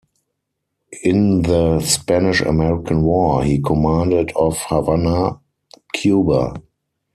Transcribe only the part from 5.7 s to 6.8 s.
Cuba.